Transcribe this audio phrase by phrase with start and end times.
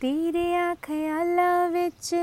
[0.00, 2.14] ਤੇਰੇ ਖਿਆਲਾਂ ਵਿੱਚ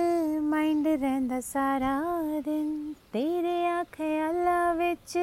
[0.42, 2.00] ਮਾਈਂਡ ਰਹਿੰਦਾ ਸਾਰਾ
[2.46, 5.18] ਦਿਨ ਤੇਰੇ ਖਿਆਲਾਂ ਵਿੱਚ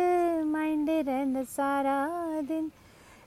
[0.45, 2.09] ਮਾਈਂਡ ਰਹਿੰਦਾ ਸਾਰਾ
[2.40, 2.69] ਦਿਨ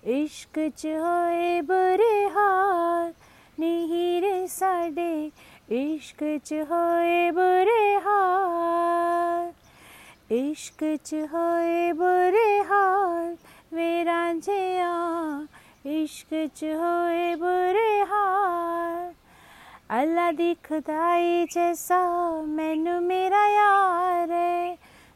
[0.03, 3.13] ਇਸ਼ਕ ਚ ਹੋਏ ਬੁਰੇ ਹਾਲ
[3.59, 5.31] ਨਹੀਂ ਰੇ ਸਾਡੇ
[5.71, 9.51] ਇਸ਼ਕ ਚ ਹੋਏ ਬੁਰੇ ਹਾਲ
[10.31, 13.35] ਇਸ਼ਕ ਚ ਹੋਏ ਬੁਰੇ ਹਾਲ
[13.73, 14.91] ਵੇ ਰਾਂਝਿਆ
[15.85, 18.82] ਇਸ਼ਕ ਚ ਹੋਏ ਬੁਰੇ ਹਾਲ
[19.93, 21.97] ਅੱਲਾ ਦੀ ਖੁਦਾਈ ਜੈਸਾ
[22.47, 24.75] ਮੈਨੂੰ ਮੇਰਾ ਯਾਰ ਏ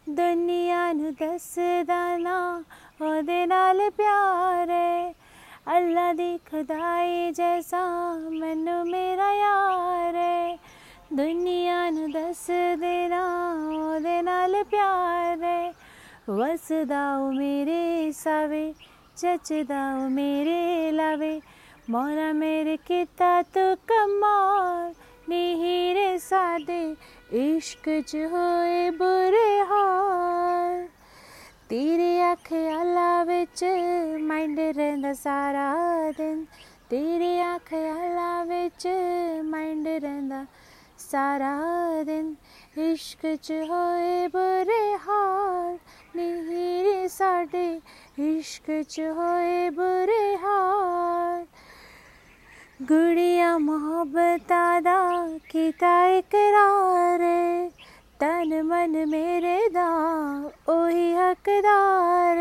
[0.09, 2.63] ਦੁਨੀਆ ਨੂੰ ਦੱਸਦਾ ਨਾ
[3.01, 5.13] ਉਹਦੇ ਨਾਲ ਪਿਆਰ ਏ
[5.77, 7.83] ਅੱਲਾ ਦੀ ਖੁਦਾਈ ਜੈਸਾ
[8.31, 10.57] ਮੈਨੂੰ ਮੇਰਾ ਯਾਰ ਏ
[11.13, 12.45] ਦੁਨੀਆ ਨੂੰ ਦੱਸ
[12.79, 13.23] ਦੇਣਾ
[13.73, 15.71] ਉਹਦੇ ਨਾਲ ਪਿਆਰ ਏ
[16.29, 18.73] ਵਸਦਾ ਉਹ ਮੇਰੇ ਸਾਵੇ
[19.17, 21.39] ਜੱਜਦਾ ਉਹ ਮੇਰੇ ਲਾਵੇ
[21.89, 23.75] ਮੌਲਾ ਮੇਰੇ ਕੀਤਾ ਤੂੰ
[27.32, 30.76] इश्क च होए बुरे हाल।
[31.68, 33.64] तेरे ख्याला बिच
[34.20, 35.66] माइंड रैंदा सारा
[36.10, 36.38] दिन।
[36.90, 38.86] तेरे ख्याला बिच
[39.44, 40.40] माइंड रैंदा
[40.98, 41.52] सारा
[42.04, 42.36] दिन।
[42.78, 45.78] इश्क च होए बुरे हाल
[46.16, 47.68] नीरे साडे
[48.18, 51.46] इश्क च होए बुरे हाल।
[52.82, 54.98] गुड़िया मोहब्बत दा
[55.50, 56.87] कीता इकरार।
[58.62, 59.88] मन मेरे दा
[60.68, 60.74] ओ
[61.18, 62.38] हकदार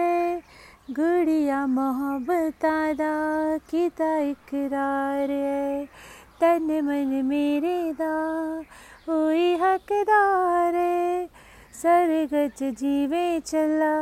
[0.91, 2.65] गुड़िया मोहब्बत
[2.95, 3.13] दा
[3.69, 5.85] किता इकरार है।
[6.41, 8.13] तन मन मेरे दा
[9.09, 9.19] ओ
[9.63, 10.73] हकदार
[11.73, 13.95] सरगच जीवे चला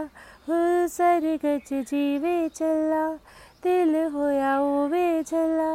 [0.48, 3.08] हो सरगच जीवे चला,
[3.64, 5.72] दिल होया ओवे चला।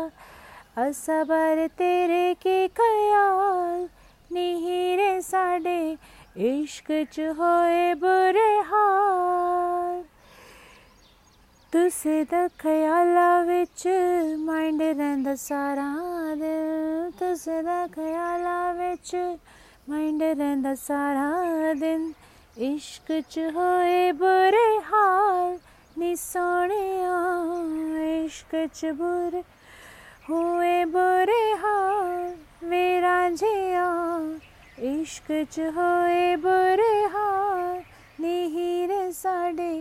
[0.85, 3.89] असबर तेरे के खयाल
[4.33, 5.81] नहीं रे साढ़े
[6.37, 10.03] इश्क च होए बुरे हाल।
[11.73, 13.83] तुसे द ख्याला विच
[14.47, 15.89] माइंड रैंदा सारा
[16.39, 19.15] दिन तुसे द ख्याला विच
[19.91, 22.15] माइंड रैंदा सारा दिन।
[22.59, 25.59] इश्क च होए बुरे हाल,
[25.99, 26.87] नी सोने
[28.25, 29.43] इश्क च बुरे
[30.29, 32.35] हुए बुरे हाल।
[32.71, 33.89] मेरा रांझिया
[34.81, 37.83] इश्क च होए बुरे हाल,
[38.21, 39.73] निहीरे साडे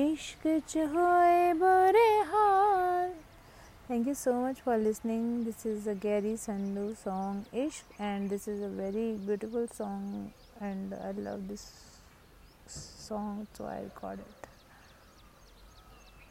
[0.00, 3.12] इश्क च होए बुरे हाल।
[3.88, 8.48] Thank you so much for listening this is a Garry Sandhu song Ishq and this
[8.48, 11.64] is a very beautiful song and I love this
[13.08, 14.43] song so I record it